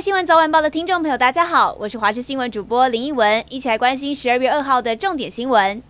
[0.00, 5.82] 新闻早晚报的听众朋友，大家好，我是华视新闻主播林奕文，一起来关心十二月二号的重点新闻。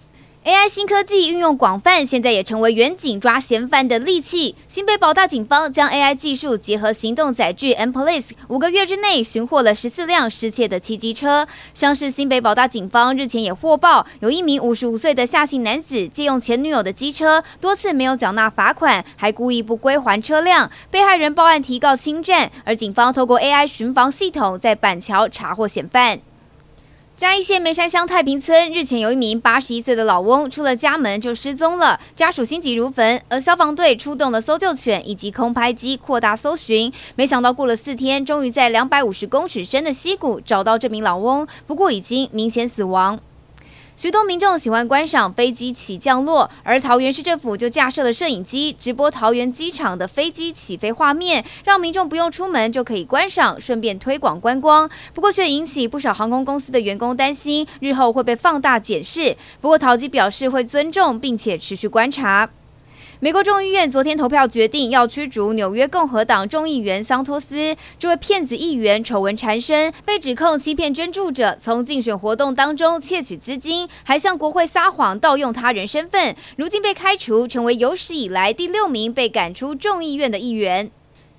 [0.48, 4.54] AI 新科技运用广泛，现在也成为远景抓嫌犯的利器。
[4.66, 11.46] 新北保大警方将 AI 技术结合行动载具 mPolice，五个月之内寻获了十四辆失窃的汽机车。
[11.74, 20.70] 像是新北保大警方日前也获报，有一名五十五岁的夏姓男子借用前女友的机车，多次没有缴纳罚款，还故意不归还车辆。
[20.90, 26.20] 被害人报案提告侵占，而警方透过 AI 巡防系统在板桥查获嫌犯。
[27.18, 43.18] 嘉义县梅山乡太平村日前有一名八十一岁的老翁出了家门就失踪了，家属心急如焚，而消防队出动了搜救犬以及空拍机扩大搜寻，没想到过了四天，终于在两百五十公尺深的溪谷找到这名老翁，不过已经明显死亡。
[43.98, 54.88] 许多民众喜欢观赏飞机起降落，而桃园市政府就架设了摄影机，直播桃园机场的飞机起飞画面，让民众不用出门就可以观赏，顺便推广观光。
[55.12, 59.36] 不过却引起不少航空公司的员工担心，日后会被放大检视。
[59.60, 62.48] 不过桃机表示会尊重，并且持续观察。
[63.20, 67.74] 美国众议院昨天投票决定要驱逐纽约共和党众议员桑托斯。
[67.98, 76.36] 这位骗子议员丑闻缠身，被指控欺骗捐助者，从竞选活动当中窃取资金，还向国会撒谎盗用他人身份。
[76.54, 80.92] 如今被开除，成为有史以来第六名被赶出众议院的议员。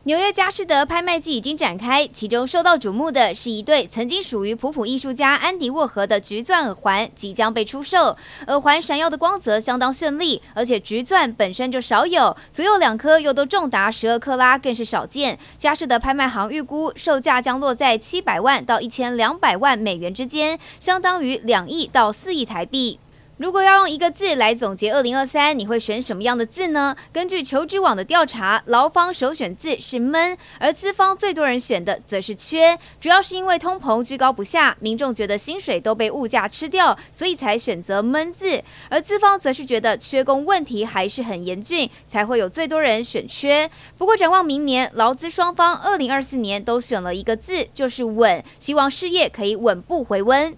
[0.03, 8.15] 纽约佳士得拍卖季已经展开，其中受到瞩目的是一对曾经属于普普艺术家安迪沃荷的橘钻耳环即将被出售。
[8.47, 15.37] 耳环闪耀的光泽相当绚丽，而且橘钻本身就少有，左右两颗又都重达十二克拉，更是少见。
[15.57, 22.99] 佳士得拍卖行预估售价将落在七百万到一千两百万美元之间，相当于两亿到四亿台币。
[23.39, 26.93] 如果要用一个字来总结二零二三，你会选什么样的字呢？
[27.13, 32.77] 根据求职网的调查，劳方首选字是闷，而资方最多人选的则是缺。
[32.99, 38.61] 主要是因为通膨居高不下，民众觉得薪水都被物价吃掉，所以才选择闷字。
[38.89, 43.71] 而资方则是觉得缺工问题还是很严峻，才会有最多人选缺。
[43.97, 50.53] 不过展望明年，劳资双方二零二四年都选了一个字，就是稳，希望事业可以稳步回温。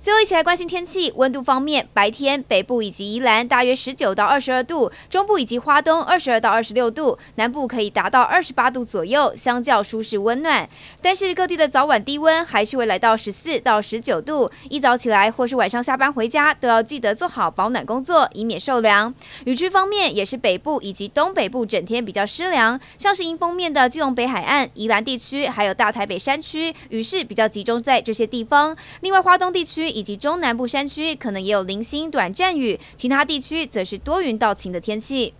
[0.00, 10.68] 最后一起来关心天气，温度方面，白天北部以及宜兰大约十九到二十二度，中部以及花东二十二到二十六度，南部可以达到二十八度左右，相较舒适温暖。
[11.02, 19.12] 但是各地的早晚低温还是会来到十四到十九度，一早起来或是晚上下班回家都要记得做好保暖工作，以免受凉。
[19.44, 28.76] 雨区方面也是北部以及东北部整天比较湿凉，像是迎风面的基隆北海岸、宜兰地区，还有大台北山区，雨势比较集中在这些地方。
[29.00, 29.77] 另外花东地区。
[29.78, 35.32] 区以及中南部山区可能也有零星短暂雨，其他地区则是多云到晴的天气。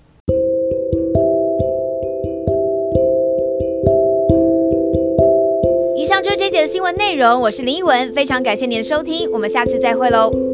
[5.96, 10.47] 以上就是这节的新闻内容，我是林依文，非常感谢您的收听，我们下次再会喽。